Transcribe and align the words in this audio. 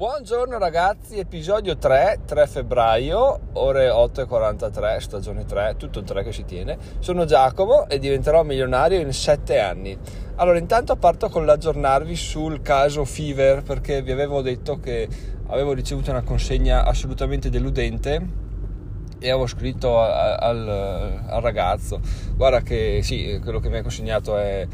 Buongiorno 0.00 0.56
ragazzi, 0.56 1.18
episodio 1.18 1.76
3, 1.76 2.20
3 2.24 2.46
febbraio, 2.46 3.38
ore 3.52 3.90
8.43, 3.90 4.96
stagione 4.96 5.44
3, 5.44 5.74
tutto 5.76 5.98
il 5.98 6.06
3 6.06 6.22
che 6.22 6.32
si 6.32 6.46
tiene. 6.46 6.78
Sono 7.00 7.26
Giacomo 7.26 7.86
e 7.86 7.98
diventerò 7.98 8.42
milionario 8.42 8.98
in 8.98 9.12
7 9.12 9.58
anni. 9.58 9.94
Allora, 10.36 10.56
intanto 10.56 10.96
parto 10.96 11.28
con 11.28 11.44
l'aggiornarvi 11.44 12.16
sul 12.16 12.62
caso 12.62 13.04
Fever 13.04 13.62
perché 13.62 14.00
vi 14.00 14.12
avevo 14.12 14.40
detto 14.40 14.80
che 14.80 15.06
avevo 15.48 15.74
ricevuto 15.74 16.10
una 16.10 16.22
consegna 16.22 16.86
assolutamente 16.86 17.50
deludente 17.50 18.26
e 19.18 19.28
avevo 19.28 19.46
scritto 19.46 20.00
al, 20.00 20.66
al 20.66 21.42
ragazzo, 21.42 22.00
guarda 22.36 22.62
che 22.62 23.00
sì, 23.02 23.38
quello 23.42 23.60
che 23.60 23.68
mi 23.68 23.76
ha 23.76 23.82
consegnato 23.82 24.38
è 24.38 24.66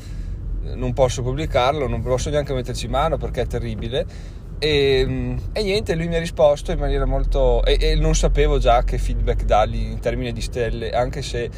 non 0.75 0.93
posso 0.93 1.23
pubblicarlo, 1.23 1.89
non 1.89 2.03
posso 2.03 2.31
neanche 2.31 2.53
metterci 2.53 2.87
mano 2.87 3.17
perché 3.17 3.43
è 3.43 3.47
terribile 3.47 4.45
e, 4.59 5.37
e, 5.53 5.63
niente, 5.63 5.95
lui 5.95 6.09
mi 6.09 6.17
ha 6.17 6.19
risposto 6.19 6.73
in 6.73 6.79
maniera 6.79 7.05
molto... 7.05 7.65
E, 7.65 7.77
e, 7.79 7.95
non 7.95 8.15
sapevo 8.15 8.59
già 8.59 8.83
che 8.85 8.99
feedback 8.99 9.45
dargli 9.45 9.77
in 9.77 10.01
termini 10.01 10.33
di 10.33 10.41
stelle, 10.41 10.91
anche 10.91 11.23
se 11.23 11.51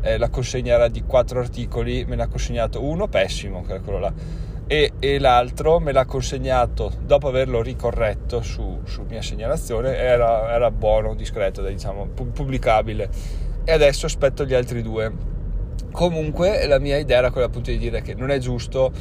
eh, 0.00 0.18
la 0.18 0.28
consegna 0.28 0.74
era 0.74 0.88
di 0.88 1.02
quattro 1.02 1.40
articoli, 1.40 2.04
me 2.04 2.14
l'ha 2.16 2.28
consegnato 2.28 2.84
uno 2.84 3.08
pessimo, 3.08 3.62
che 3.62 3.72
era 3.72 3.80
quello 3.80 3.98
là, 3.98 4.12
e, 4.66 4.92
e 4.98 5.18
l'altro 5.18 5.80
me 5.80 5.92
l'ha 5.92 6.04
consegnato 6.04 6.92
dopo 7.04 7.28
averlo 7.28 7.60
ricorretto 7.60 8.40
su, 8.40 8.80
su 8.84 9.02
mia 9.08 9.20
segnalazione, 9.20 9.96
era, 9.96 10.52
era 10.52 10.70
buono, 10.70 11.14
discreto, 11.14 11.62
diciamo, 11.62 12.06
pubblicabile. 12.06 13.08
E 13.64 13.72
adesso 13.72 14.06
aspetto 14.06 14.44
gli 14.44 14.54
altri 14.54 14.82
due. 14.82 15.32
Comunque 15.90 16.66
la 16.66 16.78
mia 16.78 16.98
idea 16.98 17.18
era 17.18 17.30
quella 17.30 17.46
appunto 17.46 17.70
di 17.70 17.78
dire 17.78 18.02
che 18.02 18.14
non 18.14 18.30
è 18.30 18.38
giusto 18.38 18.92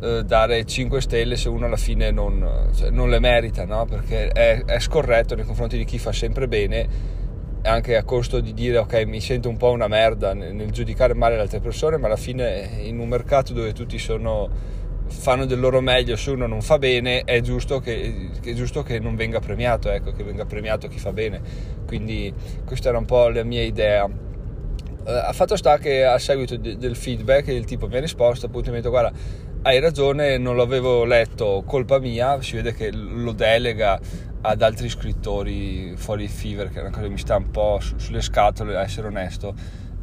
eh, 0.00 0.22
dare 0.24 0.64
5 0.64 1.00
stelle 1.00 1.36
se 1.36 1.48
uno 1.48 1.66
alla 1.66 1.76
fine 1.76 2.12
non, 2.12 2.70
cioè, 2.74 2.90
non 2.90 3.10
le 3.10 3.18
merita, 3.18 3.64
no? 3.64 3.84
perché 3.84 4.28
è, 4.28 4.62
è, 4.64 4.78
scorretto 4.78 5.34
nei 5.34 5.44
confronti 5.44 5.76
di 5.76 5.84
chi 5.84 5.98
fa 5.98 6.12
sempre 6.12 6.46
bene, 6.46 6.88
anche 7.62 7.96
a 7.96 8.04
costo 8.04 8.38
di 8.38 8.54
dire 8.54 8.78
ok 8.78 9.04
mi 9.06 9.20
sento 9.20 9.48
un 9.48 9.56
po' 9.56 9.70
una 9.70 9.88
merda 9.88 10.34
nel, 10.34 10.54
nel 10.54 10.70
giudicare 10.70 11.14
male 11.14 11.34
le 11.34 11.40
altre 11.42 11.58
persone, 11.58 11.96
ma 11.96 12.06
alla 12.06 12.16
fine 12.16 12.78
in 12.82 13.00
un 13.00 13.08
mercato 13.08 13.52
dove 13.52 13.72
tutti 13.72 13.98
sono, 13.98 14.48
fanno 15.08 15.46
del 15.46 15.58
loro 15.58 15.80
meglio, 15.80 16.14
se 16.14 16.30
uno 16.30 16.46
non 16.46 16.62
fa 16.62 16.78
bene 16.78 17.22
è 17.24 17.40
giusto 17.40 17.80
che, 17.80 18.30
è 18.40 18.52
giusto 18.52 18.84
che 18.84 19.00
non 19.00 19.16
venga 19.16 19.40
premiato, 19.40 19.90
ecco, 19.90 20.12
che 20.12 20.22
venga 20.22 20.44
premiato 20.44 20.86
chi 20.86 21.00
fa 21.00 21.12
bene. 21.12 21.40
Quindi 21.86 22.32
questa 22.64 22.90
era 22.90 22.98
un 22.98 23.04
po' 23.04 23.28
la 23.30 23.42
mia 23.42 23.62
idea. 23.62 24.08
A 25.04 25.32
fatto 25.32 25.56
sta 25.56 25.78
che 25.78 26.04
a 26.04 26.18
seguito 26.18 26.56
de- 26.56 26.76
del 26.76 26.94
feedback 26.94 27.48
il 27.48 27.64
tipo 27.64 27.88
mi 27.88 27.96
ha 27.96 28.00
risposto 28.00 28.44
appunto 28.46 28.68
mi 28.68 28.76
ha 28.76 28.80
detto 28.80 28.90
guarda 28.90 29.46
hai 29.62 29.80
ragione, 29.80 30.38
non 30.38 30.56
l'avevo 30.56 31.04
letto, 31.04 31.62
colpa 31.66 31.98
mia, 31.98 32.40
si 32.42 32.56
vede 32.56 32.72
che 32.74 32.92
lo 32.92 33.32
delega 33.32 33.98
ad 34.40 34.62
altri 34.62 34.88
scrittori 34.88 35.94
fuori 35.96 36.28
Fever, 36.28 36.70
che 36.70 36.78
è 36.78 36.80
una 36.80 36.90
cosa 36.90 37.02
che 37.02 37.08
mi 37.10 37.18
sta 37.18 37.36
un 37.36 37.50
po' 37.50 37.80
sulle 37.80 38.20
scatole, 38.20 38.76
a 38.76 38.82
essere 38.82 39.08
onesto. 39.08 39.54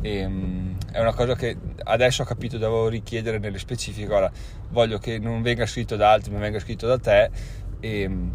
E, 0.02 0.26
um, 0.26 0.76
è 0.92 1.00
una 1.00 1.14
cosa 1.14 1.36
che 1.36 1.56
adesso 1.84 2.24
ho 2.24 2.26
capito 2.26 2.58
devo 2.58 2.90
richiedere 2.90 3.40
nelle 3.40 3.58
specifiche. 3.58 4.14
Ora 4.14 4.32
voglio 4.70 4.98
che 4.98 5.20
non 5.20 5.42
venga 5.42 5.66
scritto 5.66 5.96
da 5.96 6.12
altri, 6.12 6.32
ma 6.32 6.40
venga 6.40 6.60
scritto 6.60 6.86
da 6.86 7.00
te. 7.00 7.30
E, 7.80 8.06
um, 8.06 8.32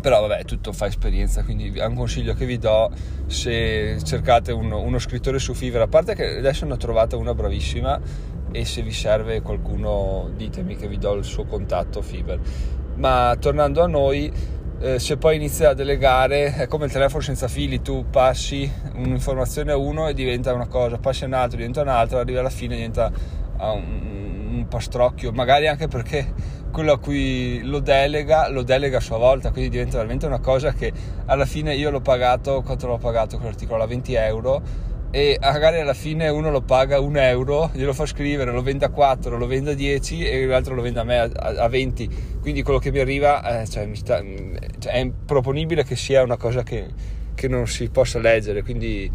però 0.00 0.26
vabbè, 0.26 0.44
tutto 0.44 0.72
fa 0.72 0.86
esperienza, 0.86 1.42
quindi 1.42 1.72
è 1.74 1.84
un 1.84 1.94
consiglio 1.94 2.34
che 2.34 2.46
vi 2.46 2.58
do 2.58 2.90
se 3.26 3.98
cercate 4.04 4.52
uno, 4.52 4.80
uno 4.80 4.98
scrittore 4.98 5.38
su 5.38 5.54
Fever, 5.54 5.82
a 5.82 5.88
parte 5.88 6.14
che 6.14 6.36
adesso 6.36 6.64
ne 6.66 6.74
ho 6.74 6.76
trovata 6.76 7.16
una 7.16 7.34
bravissima 7.34 8.00
e 8.54 8.64
se 8.64 8.82
vi 8.82 8.92
serve 8.92 9.42
qualcuno 9.42 10.30
ditemi 10.36 10.76
che 10.76 10.86
vi 10.86 10.96
do 10.96 11.14
il 11.14 11.24
suo 11.24 11.44
contatto 11.44 12.02
Fiber. 12.02 12.38
Ma 12.94 13.36
tornando 13.40 13.82
a 13.82 13.88
noi, 13.88 14.32
eh, 14.78 15.00
se 15.00 15.16
poi 15.16 15.34
inizi 15.34 15.64
a 15.64 15.74
delegare, 15.74 16.54
è 16.54 16.68
come 16.68 16.84
il 16.84 16.92
telefono 16.92 17.20
senza 17.20 17.48
fili, 17.48 17.82
tu 17.82 18.04
passi 18.08 18.70
un'informazione 18.94 19.72
a 19.72 19.76
uno 19.76 20.06
e 20.06 20.14
diventa 20.14 20.52
una 20.52 20.68
cosa, 20.68 20.98
passi 20.98 21.24
a 21.24 21.26
un 21.26 21.32
altro, 21.32 21.56
diventa 21.56 21.82
un'altra, 21.82 22.20
arriva 22.20 22.38
alla 22.38 22.48
fine 22.48 22.76
diventa 22.76 23.10
un, 23.58 24.46
un 24.52 24.66
pastrocchio, 24.68 25.32
magari 25.32 25.66
anche 25.66 25.88
perché 25.88 26.32
quello 26.70 26.92
a 26.92 26.98
cui 27.00 27.60
lo 27.64 27.80
delega, 27.80 28.48
lo 28.50 28.62
delega 28.62 28.98
a 28.98 29.00
sua 29.00 29.18
volta, 29.18 29.50
quindi 29.50 29.70
diventa 29.70 29.96
veramente 29.96 30.26
una 30.26 30.38
cosa 30.38 30.72
che 30.72 30.92
alla 31.26 31.44
fine 31.44 31.74
io 31.74 31.90
l'ho 31.90 32.00
pagato, 32.00 32.62
quanto 32.62 32.86
l'ho 32.86 32.98
pagato 32.98 33.36
quell'articolo? 33.36 33.82
A 33.82 33.86
20 33.86 34.14
euro 34.14 34.92
e 35.14 35.38
magari 35.40 35.78
alla 35.78 35.94
fine 35.94 36.28
uno 36.28 36.50
lo 36.50 36.60
paga 36.60 36.98
un 36.98 37.16
euro, 37.16 37.70
glielo 37.72 37.92
fa 37.92 38.04
scrivere, 38.04 38.50
lo 38.50 38.62
vende 38.62 38.86
a 38.86 38.88
4, 38.88 39.38
lo 39.38 39.46
vende 39.46 39.70
a 39.70 39.74
10 39.74 40.26
e 40.26 40.44
l'altro 40.44 40.74
lo 40.74 40.82
vende 40.82 40.98
a 40.98 41.04
me 41.04 41.18
a, 41.20 41.30
a 41.30 41.68
20. 41.68 42.38
Quindi 42.40 42.62
quello 42.64 42.80
che 42.80 42.90
mi 42.90 42.98
arriva 42.98 43.60
eh, 43.60 43.68
cioè, 43.68 43.86
mi 43.86 43.94
sta, 43.94 44.20
cioè, 44.80 44.92
è 44.92 44.98
improponibile 44.98 45.84
che 45.84 45.94
sia 45.94 46.24
una 46.24 46.36
cosa 46.36 46.64
che, 46.64 46.86
che 47.32 47.46
non 47.46 47.68
si 47.68 47.88
possa 47.90 48.18
leggere, 48.18 48.64
quindi, 48.64 49.08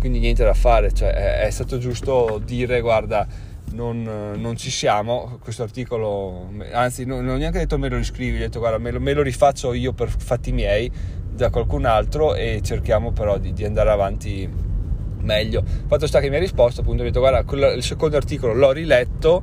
quindi 0.00 0.20
niente 0.20 0.42
da 0.42 0.54
fare. 0.54 0.90
Cioè, 0.90 1.10
è, 1.10 1.40
è, 1.40 1.50
stato 1.50 1.76
giusto 1.76 2.40
dire 2.42 2.80
guarda 2.80 3.26
non, 3.72 4.32
non 4.34 4.56
ci 4.56 4.70
siamo, 4.70 5.36
questo 5.38 5.64
articolo, 5.64 6.48
anzi 6.72 7.04
non, 7.04 7.26
non 7.26 7.34
ho 7.34 7.36
neanche 7.36 7.58
detto 7.58 7.76
me 7.76 7.90
lo 7.90 7.98
riscrivi, 7.98 8.36
ho 8.36 8.40
detto 8.40 8.58
guarda 8.58 8.78
me 8.78 8.90
lo, 8.90 9.00
me 9.00 9.12
lo 9.12 9.20
rifaccio 9.20 9.74
io 9.74 9.92
per 9.92 10.08
fatti 10.08 10.50
miei 10.50 10.90
da 11.30 11.50
qualcun 11.50 11.84
altro 11.84 12.34
e 12.34 12.62
cerchiamo 12.64 13.10
però 13.10 13.36
di, 13.36 13.52
di 13.52 13.66
andare 13.66 13.90
avanti 13.90 14.70
meglio. 15.22 15.62
Fatto 15.86 16.06
sta 16.06 16.20
che 16.20 16.28
mi 16.28 16.36
ha 16.36 16.40
risposto, 16.40 16.80
appunto, 16.80 17.02
ho 17.02 17.04
detto 17.06 17.20
guarda, 17.20 17.44
il 17.74 17.82
secondo 17.82 18.16
articolo 18.16 18.54
l'ho 18.54 18.72
riletto 18.72 19.42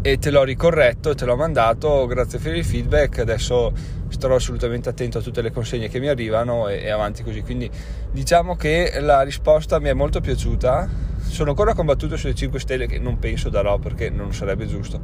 e 0.00 0.18
te 0.18 0.30
l'ho 0.30 0.44
ricorretto, 0.44 1.14
te 1.14 1.24
l'ho 1.24 1.36
mandato, 1.36 2.06
grazie 2.06 2.38
per 2.38 2.54
il 2.54 2.64
feedback, 2.64 3.18
adesso 3.18 3.72
starò 4.08 4.36
assolutamente 4.36 4.88
attento 4.88 5.18
a 5.18 5.20
tutte 5.20 5.42
le 5.42 5.50
consegne 5.50 5.88
che 5.88 6.00
mi 6.00 6.08
arrivano 6.08 6.68
e, 6.68 6.82
e 6.82 6.90
avanti 6.90 7.22
così. 7.22 7.42
Quindi 7.42 7.70
diciamo 8.10 8.56
che 8.56 8.98
la 9.00 9.22
risposta 9.22 9.78
mi 9.78 9.88
è 9.88 9.92
molto 9.92 10.20
piaciuta. 10.20 11.06
Sono 11.18 11.50
ancora 11.50 11.74
combattuto 11.74 12.16
sulle 12.16 12.34
5 12.34 12.58
stelle 12.58 12.86
che 12.86 12.98
non 12.98 13.18
penso 13.18 13.50
darò 13.50 13.76
perché 13.78 14.08
non 14.08 14.32
sarebbe 14.32 14.66
giusto, 14.66 15.00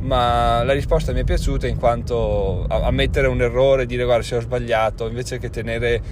ma 0.00 0.64
la 0.64 0.72
risposta 0.72 1.12
mi 1.12 1.20
è 1.20 1.24
piaciuta 1.24 1.68
in 1.68 1.78
quanto 1.78 2.66
ammettere 2.66 3.28
un 3.28 3.40
errore, 3.40 3.86
dire 3.86 4.02
guarda 4.02 4.24
se 4.24 4.36
ho 4.36 4.40
sbagliato, 4.40 5.06
invece 5.06 5.38
che 5.38 5.50
tenere 5.50 6.02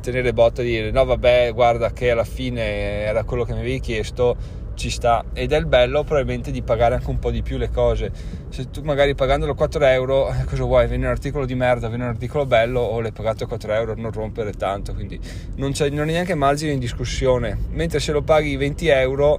tenere 0.00 0.32
botta 0.32 0.62
e 0.62 0.64
dire 0.64 0.90
no 0.90 1.04
vabbè 1.04 1.52
guarda 1.52 1.92
che 1.92 2.10
alla 2.10 2.24
fine 2.24 3.04
era 3.04 3.24
quello 3.24 3.44
che 3.44 3.52
mi 3.52 3.60
avevi 3.60 3.80
chiesto 3.80 4.58
ci 4.80 4.88
sta. 4.88 5.24
Ed 5.34 5.52
è 5.52 5.58
il 5.58 5.66
bello 5.66 6.04
probabilmente 6.04 6.50
di 6.50 6.62
pagare 6.62 6.94
anche 6.94 7.10
un 7.10 7.18
po' 7.18 7.30
di 7.30 7.42
più 7.42 7.58
le 7.58 7.68
cose. 7.68 8.10
Se 8.48 8.70
tu 8.70 8.80
magari 8.80 9.14
pagandolo 9.14 9.54
4 9.54 9.84
euro 9.84 10.30
eh, 10.30 10.44
cosa 10.44 10.64
vuoi? 10.64 10.88
Viene 10.88 11.04
un 11.04 11.10
articolo 11.10 11.44
di 11.44 11.54
merda 11.54 11.88
viene 11.88 12.04
un 12.04 12.08
articolo 12.08 12.46
bello 12.46 12.80
o 12.80 13.00
l'hai 13.00 13.12
pagato 13.12 13.46
4 13.46 13.72
euro 13.74 13.94
non 13.94 14.10
rompere 14.10 14.52
tanto 14.52 14.94
quindi 14.94 15.20
non 15.56 15.72
c'è 15.72 15.90
non 15.90 16.08
è 16.08 16.12
neanche 16.12 16.34
margine 16.34 16.72
di 16.72 16.78
discussione. 16.78 17.58
Mentre 17.72 18.00
se 18.00 18.12
lo 18.12 18.22
paghi 18.22 18.56
20 18.56 18.88
euro 18.88 19.38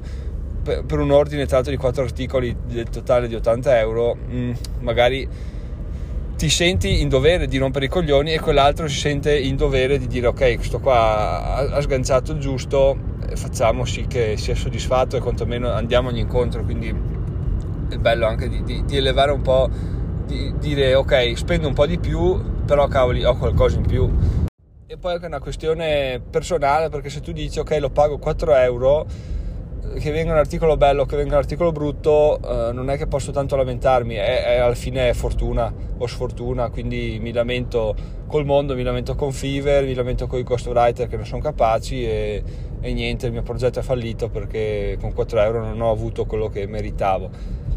per, 0.63 1.00
un 1.00 1.09
ordine 1.09 1.47
tratto 1.47 1.71
di 1.71 1.77
4 1.77 2.03
articoli 2.03 2.55
del 2.67 2.89
totale 2.89 3.27
di 3.27 3.33
80 3.33 3.79
euro 3.79 4.13
mh, 4.13 4.35
mm, 4.35 4.51
magari 4.81 5.27
ti 6.41 6.50
senti 6.50 7.02
in 7.02 7.07
dovere 7.07 7.46
di 7.46 7.59
rompere 7.59 7.85
i 7.85 7.88
coglioni 7.88 8.34
e 8.34 8.40
quell'altro 8.40 8.88
si 8.88 8.97
sente 8.97 9.38
in 9.38 9.56
dovere 9.56 10.00
di 10.00 10.07
dire 10.07 10.25
ok 10.25 10.56
questo 10.56 10.79
qua 10.79 11.69
ha, 11.69 11.81
sganciato 11.81 12.31
il 12.31 12.40
giusto 12.40 12.97
facciamo 13.35 13.85
sì 13.85 14.07
che 14.07 14.38
sia 14.38 14.56
soddisfatto 14.56 15.16
e 15.16 15.19
quantomeno 15.19 15.69
andiamogli 15.69 16.18
incontro 16.18 16.63
quindi 16.63 16.91
è 17.90 17.96
bello 17.97 18.25
anche 18.25 18.50
di, 18.50 18.63
di, 18.63 18.84
di 18.85 18.97
elevare 18.97 19.30
un 19.30 19.44
po' 19.44 19.69
di 20.25 20.51
dire 20.57 20.96
ok 20.96 21.34
spendo 21.35 21.68
un 21.68 21.75
po' 21.75 21.85
di 21.85 22.00
più 22.00 22.41
però 22.66 22.88
cavoli 22.88 23.24
ho 23.24 23.38
qualcosa 23.38 23.78
in 23.78 23.85
più. 23.85 24.09
E 24.88 24.97
poi 24.97 25.13
anche 25.13 25.28
una 25.28 25.40
questione 25.40 26.19
personale 26.28 26.90
perché 26.90 27.12
se 27.12 27.22
tu 27.22 27.34
dici 27.34 27.59
ok 27.59 27.78
lo 27.80 27.91
pago 27.91 28.18
4 28.18 28.56
euro 28.56 29.06
che 30.00 30.12
venga 30.12 30.31
un 30.31 30.38
articolo 30.38 30.78
bello, 30.78 31.06
che 31.06 31.16
venga 31.16 31.34
un 31.34 31.40
articolo 31.40 31.72
brutto, 31.72 32.40
eh, 32.40 32.72
non 32.72 32.90
è 32.90 32.97
che 32.97 33.08
posso 33.08 33.31
tanto 33.31 33.56
lamentarmi, 33.56 34.16
è, 34.16 34.46
è, 34.46 34.58
alla 34.58 34.75
fine 34.75 35.09
è 35.09 35.14
fortuna 35.14 35.74
o 35.97 36.08
sfortuna, 36.08 36.69
quindi 36.69 37.18
mi 37.22 37.31
lamento 37.31 37.96
col 38.28 38.46
mondo, 38.46 38.75
mi 38.75 38.84
lamento 38.84 39.16
con 39.16 39.31
Fever, 39.31 39.83
mi 39.86 39.94
lamento 39.94 40.28
con 40.28 40.39
i 40.39 40.44
ghostwriter 40.44 41.07
che 41.07 41.18
non 41.18 41.25
sono 41.25 41.42
capaci 41.42 42.04
e, 42.04 42.44
e, 42.80 42.94
niente, 42.94 43.25
il 43.25 43.31
mio 43.31 43.44
progetto 43.44 43.80
è 43.80 43.83
fallito 43.83 44.30
perché 44.30 44.98
con 45.00 45.13
4 45.13 45.39
euro 45.42 45.66
non 45.66 45.81
ho 45.81 45.92
avuto 45.92 46.25
quello 46.25 46.50
che 46.50 46.66
meritavo. 46.68 47.30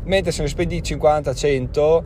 Mentre 0.04 0.32
se 0.32 0.42
ne 0.42 0.48
spendi 0.48 0.82
50, 0.82 1.34
100, 1.34 2.04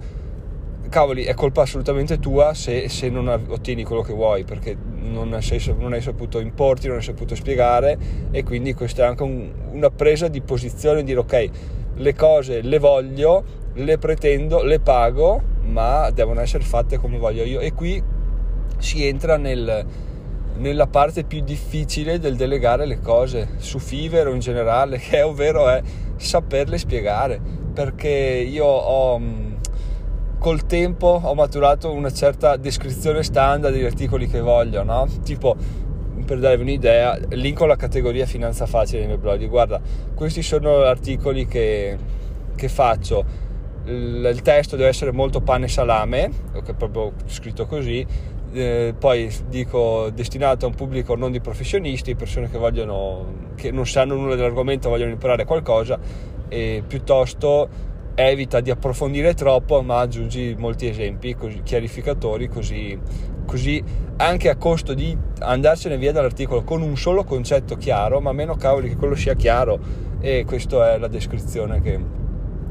cavoli, 0.88 1.24
è 1.24 1.34
colpa 1.34 1.62
assolutamente 1.62 2.18
tua 2.18 2.54
se, 2.54 2.88
se 2.88 3.08
non 3.08 3.28
ottieni 3.48 3.84
quello 3.84 4.02
che 4.02 4.12
vuoi, 4.12 4.44
perché 4.44 4.76
non, 4.76 5.36
sei, 5.40 5.62
non, 5.78 5.92
hai 5.92 6.00
saputo 6.00 6.38
importi, 6.40 6.88
non 6.88 6.96
hai 6.96 7.02
saputo 7.02 7.34
spiegare 7.34 7.98
e 8.30 8.42
quindi 8.42 8.74
questa 8.74 9.04
è 9.04 9.06
anche 9.06 9.22
un, 9.22 9.50
una 9.72 9.90
presa 9.90 10.28
di 10.28 10.40
posizione, 10.40 11.02
dire 11.04 11.20
ok, 11.20 11.50
le 11.94 12.14
cose 12.14 12.62
le 12.62 12.78
voglio, 12.78 13.44
le 13.74 13.98
pretendo, 13.98 14.62
le 14.62 14.80
pago, 14.80 15.40
ma 15.62 16.10
devono 16.10 16.40
essere 16.40 16.64
fatte 16.64 16.98
come 16.98 17.18
voglio 17.18 17.44
io. 17.44 17.60
E 17.60 17.72
qui 17.72 18.02
si 18.78 19.06
entra 19.06 19.36
nel, 19.36 19.84
nella 20.56 20.86
parte 20.86 21.24
più 21.24 21.40
difficile 21.40 22.18
del 22.18 22.36
delegare 22.36 22.86
le 22.86 23.00
cose 23.00 23.48
su 23.58 23.78
Fiverr 23.78 24.28
in 24.28 24.40
generale, 24.40 24.98
che 25.00 25.18
è 25.18 25.24
ovvero 25.24 25.68
è 25.68 25.82
saperle 26.16 26.78
spiegare, 26.78 27.40
perché 27.72 28.08
io 28.08 28.64
ho 28.64 29.20
col 30.38 30.66
tempo 30.66 31.20
ho 31.22 31.34
maturato 31.34 31.92
una 31.92 32.12
certa 32.12 32.56
descrizione 32.56 33.22
standard 33.22 33.74
degli 33.74 33.84
articoli 33.84 34.28
che 34.28 34.40
voglio, 34.40 34.82
no? 34.84 35.06
Tipo, 35.24 35.56
per 36.24 36.38
darvi 36.38 36.62
un'idea, 36.62 37.18
linko 37.30 37.66
la 37.66 37.76
categoria 37.76 38.26
finanza 38.26 38.66
facile 38.66 38.98
nei 39.00 39.08
miei 39.08 39.18
blog. 39.18 39.46
Guarda, 39.48 39.80
questi 40.14 40.42
sono 40.42 40.82
articoli 40.82 41.46
che, 41.46 41.96
che 42.54 42.68
faccio. 42.68 43.46
Il, 43.84 44.28
il, 44.32 44.42
testo 44.42 44.76
deve 44.76 44.90
essere 44.90 45.12
molto 45.12 45.40
pane 45.40 45.64
e 45.64 45.68
salame, 45.68 46.30
che 46.52 46.72
è 46.72 46.74
proprio 46.74 47.12
scritto 47.26 47.66
così. 47.66 48.06
Eh, 48.52 48.94
poi 48.98 49.30
dico 49.48 50.10
destinato 50.10 50.64
a 50.64 50.68
un 50.68 50.74
pubblico 50.74 51.14
non 51.14 51.32
di 51.32 51.40
professionisti, 51.40 52.14
persone 52.14 52.50
che 52.50 52.58
vogliono 52.58 53.46
che 53.56 53.70
non 53.70 53.86
sanno 53.86 54.14
nulla 54.14 54.36
dell'argomento, 54.36 54.88
vogliono 54.88 55.10
imparare 55.10 55.44
qualcosa 55.44 55.98
e 56.48 56.82
piuttosto 56.86 57.68
evita 58.20 58.58
di 58.58 58.70
approfondire 58.72 59.32
troppo 59.34 59.80
ma 59.80 60.00
aggiungi 60.00 60.56
molti 60.58 60.88
esempi 60.88 61.36
così, 61.36 61.62
chiarificatori 61.62 62.48
così, 62.48 62.98
così 63.46 63.80
anche 64.16 64.48
a 64.48 64.56
costo 64.56 64.92
di 64.92 65.16
andarsene 65.38 65.96
via 65.96 66.10
dall'articolo 66.10 66.64
con 66.64 66.82
un 66.82 66.96
solo 66.96 67.22
concetto 67.22 67.76
chiaro 67.76 68.20
ma 68.20 68.32
meno 68.32 68.56
cavoli 68.56 68.88
che 68.88 68.96
quello 68.96 69.14
sia 69.14 69.34
chiaro 69.34 69.78
e 70.18 70.44
questa 70.44 70.94
è 70.94 70.98
la 70.98 71.06
descrizione 71.06 71.80
che, 71.80 72.00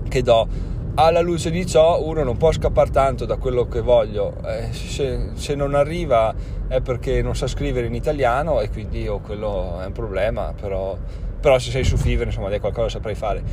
che 0.09 0.21
do. 0.21 0.75
Alla 0.95 1.21
luce 1.21 1.49
di 1.49 1.65
ciò 1.65 2.03
uno 2.03 2.23
non 2.23 2.35
può 2.35 2.51
scappare 2.51 2.89
tanto 2.89 3.25
da 3.25 3.37
quello 3.37 3.67
che 3.67 3.81
voglio. 3.81 4.33
Eh, 4.43 4.73
se, 4.73 5.29
se, 5.33 5.55
non 5.55 5.75
arriva 5.75 6.33
è 6.67 6.81
perché 6.81 7.21
non 7.21 7.35
sa 7.35 7.47
scrivere 7.47 7.85
in 7.85 7.93
italiano 7.93 8.59
e 8.59 8.69
quindi 8.69 9.07
oh, 9.07 9.19
quello 9.19 9.79
è 9.79 9.85
un 9.85 9.91
problema 9.93 10.53
però, 10.59 10.97
però 11.39 11.57
se 11.59 11.69
sei 11.69 11.83
su 11.85 11.95
Fiverr 11.95 12.25
insomma 12.25 12.49
dai 12.49 12.59
qualcosa 12.59 12.89
saprai 12.89 13.15
fare. 13.15 13.43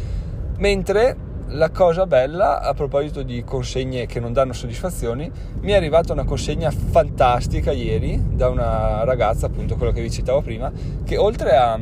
Mentre 0.57 1.33
la 1.49 1.71
cosa 1.71 2.07
bella, 2.07 2.61
a 2.61 2.75
proposito 2.75 3.23
di 3.23 3.45
consegne 3.45 4.07
che 4.07 4.19
non 4.21 4.33
danno 4.33 4.53
soddisfazioni, 4.53 5.31
mi 5.61 5.73
è 5.73 5.75
arrivata 5.75 6.13
una 6.13 6.25
consegna 6.25 6.71
fantastica 6.71 7.71
ieri 7.71 8.21
da 8.33 8.49
una 8.49 9.05
ragazza, 9.05 9.47
appunto 9.47 9.77
quello 9.77 9.93
che 9.93 10.03
vi 10.03 10.11
citavo 10.11 10.41
prima, 10.41 10.73
che 11.05 11.17
oltre 11.17 11.57
a, 11.57 11.79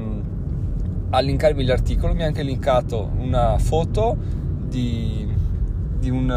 a 1.11 1.21
linkarmi 1.21 1.65
l'articolo 1.65 2.15
mi 2.15 2.23
ha 2.23 2.27
anche 2.27 2.43
linkato 2.43 3.11
una 3.19 3.57
foto 3.59 4.17
di, 4.19 5.33
di 5.99 6.11
un, 6.11 6.29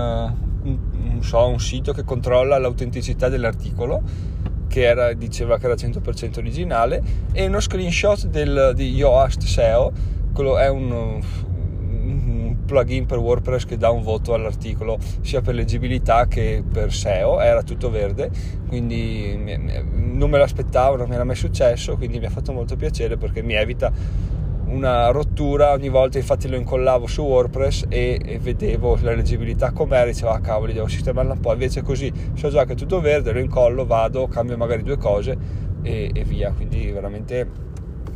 un, 0.64 0.78
un, 1.14 1.24
so, 1.24 1.48
un 1.48 1.60
sito 1.60 1.94
che 1.94 2.04
controlla 2.04 2.58
l'autenticità 2.58 3.30
dell'articolo 3.30 4.34
che 4.68 4.84
era, 4.84 5.14
diceva 5.14 5.58
che 5.58 5.66
era 5.66 5.76
100% 5.76 6.40
originale 6.40 7.02
e 7.32 7.46
uno 7.46 7.60
screenshot 7.60 8.28
del, 8.28 8.74
di 8.76 8.94
Yoast 8.94 9.44
SEO 9.44 9.92
quello 10.34 10.58
è 10.58 10.68
un, 10.68 11.22
plugin 12.66 13.06
per 13.06 13.20
WordPress 13.20 13.66
che 13.66 13.78
dà 13.78 13.90
un 13.90 14.04
voto 14.04 14.34
all'articolo 14.34 14.98
sia 15.22 15.42
per 15.42 15.56
leggibilità 15.56 16.28
che 16.28 16.64
per 16.70 16.92
SEO, 16.92 17.40
era 17.40 17.64
tutto 17.64 17.90
verde, 17.90 18.30
quindi 18.68 19.36
non 19.96 20.30
me 20.30 20.38
l'aspettavo, 20.38 20.96
non 20.98 21.08
mi 21.08 21.16
era 21.16 21.24
mai 21.24 21.36
successo, 21.36 21.96
quindi 21.96 22.20
mi 22.20 22.26
ha 22.26 22.30
fatto 22.30 22.52
molto 22.52 22.76
piacere 22.76 23.18
perché 23.18 23.42
mi 23.42 23.54
evita 23.54 23.92
una 24.68 25.10
rottura. 25.10 25.72
Ogni 25.72 25.90
volta, 25.90 26.18
infatti 26.18 26.48
lo 26.48 26.56
incollavo 26.56 27.08
su 27.08 27.22
WordPress 27.22 27.86
e, 27.90 28.20
e 28.24 28.40
vedevo 28.40 28.98
la 29.02 29.14
leggibilità 29.14 29.72
com'era, 29.72 30.06
dicevo 30.06 30.32
ah 30.32 30.40
cavoli 30.40 30.74
devo 30.74 30.88
sistemarla 30.88 31.34
un 31.34 31.40
po', 31.40 31.54
invece 31.54 31.82
così 31.82 32.12
so 32.34 32.50
già 32.50 32.66
che 32.66 32.74
è 32.74 32.76
tutto 32.76 33.00
verde, 33.00 33.32
lo 33.32 33.40
incollo, 33.40 33.86
vado, 33.86 34.28
cambio 34.28 34.58
magari 34.58 34.84
due 34.84 34.98
cose 34.98 35.38
e, 35.82 36.12
e 36.14 36.24
via, 36.24 36.52
quindi 36.52 36.92
veramente 36.92 37.48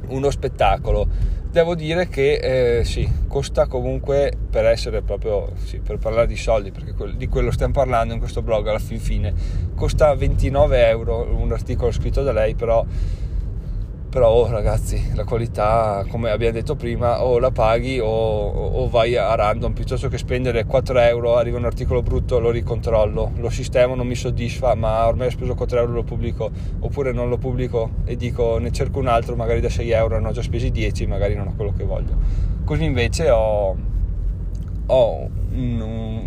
uno 0.09 0.29
spettacolo. 0.29 1.07
Devo 1.51 1.73
dire 1.73 2.07
che 2.07 2.79
eh, 2.79 2.83
sì, 2.83 3.09
costa 3.27 3.65
comunque 3.65 4.31
per 4.51 4.65
essere 4.65 5.01
proprio, 5.01 5.51
sì, 5.63 5.79
per 5.79 5.97
parlare 5.97 6.27
di 6.27 6.35
soldi, 6.35 6.71
perché 6.71 6.93
di 7.15 7.27
quello 7.27 7.49
stiamo 7.49 7.73
parlando 7.73 8.13
in 8.13 8.19
questo 8.19 8.43
blog 8.43 8.67
alla 8.67 8.77
fin 8.77 8.99
fine, 8.99 9.33
costa 9.75 10.13
29 10.13 10.87
euro 10.87 11.27
un 11.35 11.51
articolo 11.51 11.91
scritto 11.91 12.21
da 12.21 12.33
lei, 12.33 12.53
però 12.53 12.85
però 14.09 14.31
oh, 14.31 14.49
ragazzi 14.49 15.11
la 15.13 15.23
qualità 15.23 16.03
come 16.09 16.31
abbiamo 16.31 16.53
detto 16.53 16.75
prima 16.75 17.23
o 17.23 17.37
la 17.37 17.51
paghi 17.51 17.99
o, 17.99 18.07
o, 18.07 18.89
vai 18.89 19.15
a 19.15 19.35
random. 19.35 19.73
Piuttosto 19.73 20.07
che 20.07 20.17
spendere 20.17 20.65
4 20.65 20.99
euro 20.99 21.37
arriva 21.37 21.57
un 21.57 21.65
articolo 21.65 22.01
brutto 22.01 22.39
lo 22.39 22.49
ricontrollo. 22.49 23.33
Lo 23.35 23.49
sistema 23.51 23.93
non 23.93 24.07
mi 24.07 24.15
soddisfa 24.15 24.73
ma 24.73 25.07
ormai 25.07 25.27
ho 25.27 25.29
speso 25.29 25.53
4 25.53 25.77
euro 25.77 25.91
lo 25.91 26.03
pubblico. 26.03 26.49
Oppure 26.79 27.11
non 27.11 27.29
lo 27.29 27.37
pubblico 27.37 27.91
e 28.05 28.15
dico 28.15 28.57
ne 28.57 28.71
cerco 28.71 28.97
un 28.97 29.07
altro 29.07 29.35
magari 29.35 29.61
da 29.61 29.69
6 29.69 29.91
euro. 29.91 30.19
Ne 30.19 30.27
ho 30.27 30.31
già 30.31 30.41
spesi 30.41 30.71
10 30.71 31.05
magari 31.05 31.35
non 31.35 31.47
ho 31.47 31.53
quello 31.55 31.73
che 31.73 31.83
voglio. 31.83 32.17
Così 32.65 32.83
invece 32.83 33.29
ho, 33.29 33.77
ho 34.87 35.29
un, 35.51 35.81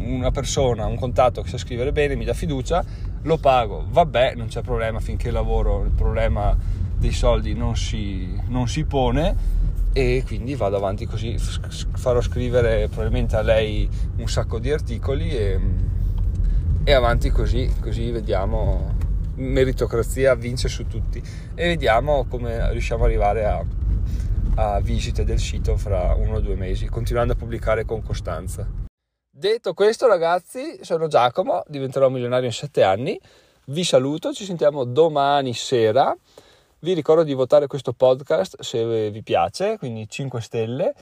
una 0.07 0.31
persona 0.31 0.87
un 0.87 0.97
contatto 0.97 1.43
che 1.43 1.49
sa 1.49 1.59
scrivere 1.59 1.91
bene 1.91 2.15
mi 2.15 2.25
dà 2.25 2.33
fiducia 2.33 2.85
lo 3.23 3.39
pago. 3.39 3.87
Vabbè 3.89 4.35
non 4.37 4.47
c'è 4.47 4.63
problema 4.63 5.01
finché 5.01 5.33
lavoro. 5.33 5.83
Il 5.85 5.91
problema 5.91 6.57
dei 7.03 7.11
soldi 7.11 7.53
non 7.55 7.77
si, 7.77 8.41
non 8.47 8.69
si 8.69 8.85
pone 8.85 9.61
e 9.93 10.23
quindi 10.25 10.55
vado 10.55 10.77
avanti 10.77 11.05
così, 11.05 11.37
farò 11.37 12.21
scrivere 12.21 12.87
probabilmente 12.87 13.35
a 13.35 13.43
lei 13.43 13.89
un 14.19 14.29
sacco 14.29 14.61
di 14.61 14.71
articoli 14.71 15.31
e, 15.31 15.61
e 16.85 16.93
avanti 16.93 17.31
così, 17.31 17.69
così 17.81 18.13
vediamo, 18.13 18.95
meritocrazia 19.35 20.37
vince 20.37 20.69
su 20.69 20.87
tutti 20.87 21.21
e 21.55 21.67
vediamo 21.67 22.25
come 22.29 22.71
riusciamo 22.71 23.03
ad 23.03 23.11
arrivare 23.11 23.47
a, 23.47 23.65
a 24.55 24.81
visite 24.81 25.25
del 25.25 25.41
sito 25.41 25.77
fra 25.77 26.15
uno 26.15 26.37
o 26.37 26.41
due 26.41 26.55
mesi, 26.55 26.87
continuando 26.87 27.33
a 27.33 27.37
pubblicare 27.37 27.85
con 27.85 28.01
costanza. 28.05 28.65
Detto 29.29 29.75
questo 29.75 30.07
ragazzi, 30.07 30.79
sono 30.83 31.09
Giacomo, 31.09 31.65
diventerò 31.67 32.09
milionario 32.09 32.47
in 32.47 32.53
sette 32.53 32.85
anni, 32.85 33.19
vi 33.67 33.83
saluto, 33.83 34.33
ci 34.33 34.45
sentiamo 34.45 34.85
domani 34.85 35.53
sera 35.53 36.17
vi 36.83 36.95
ricordo 36.95 37.23
di 37.23 37.33
votare 37.33 37.69
questo 37.69 37.93
podcast 37.93 38.61
se 38.61 39.11
vi 39.11 39.23
piace, 39.23 39.79
quindi 39.79 40.09
5 40.09 40.41
stelle, 40.41 40.93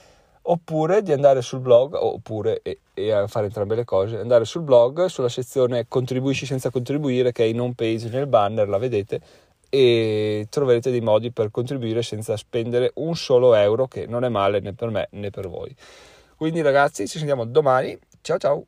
oppure 0.42 1.02
di 1.02 1.12
andare 1.12 1.40
sul 1.40 1.60
blog, 1.60 1.94
oppure 1.94 2.60
e, 2.62 2.80
e 2.92 3.24
fare 3.28 3.46
entrambe 3.46 3.74
le 3.74 3.84
cose, 3.84 4.18
andare 4.18 4.44
sul 4.44 4.62
blog 4.62 5.06
sulla 5.06 5.30
sezione 5.30 5.86
contribuisci 5.88 6.44
senza 6.44 6.70
contribuire 6.70 7.32
che 7.32 7.44
è 7.44 7.46
in 7.46 7.60
home 7.60 7.74
page 7.74 8.10
nel 8.10 8.26
banner, 8.26 8.68
la 8.68 8.76
vedete, 8.78 9.20
e 9.70 10.46
troverete 10.50 10.90
dei 10.90 11.00
modi 11.00 11.32
per 11.32 11.50
contribuire 11.50 12.02
senza 12.02 12.36
spendere 12.36 12.90
un 12.96 13.16
solo 13.16 13.54
euro, 13.54 13.86
che 13.86 14.06
non 14.06 14.24
è 14.24 14.28
male 14.28 14.60
né 14.60 14.74
per 14.74 14.90
me 14.90 15.08
né 15.12 15.30
per 15.30 15.48
voi. 15.48 15.74
Quindi 16.36 16.60
ragazzi, 16.60 17.08
ci 17.08 17.16
sentiamo 17.16 17.46
domani. 17.46 17.98
Ciao 18.20 18.38
ciao! 18.38 18.66